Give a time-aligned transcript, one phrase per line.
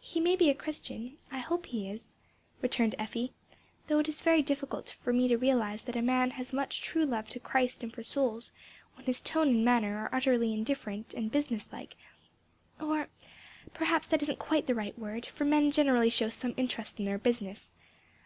[0.00, 2.08] "He may be a Christian; I hope he is,"
[2.60, 3.32] returned Effie,
[3.88, 7.06] "though it is very difficult for me to realize that a man has much true
[7.06, 8.52] love to Christ and for souls,
[8.96, 11.96] when his tone and manner are utterly indifferent and business like
[12.78, 13.08] (or
[13.72, 17.16] perhaps that isn't quite the right word; for men generally show some interest in their
[17.16, 17.72] business).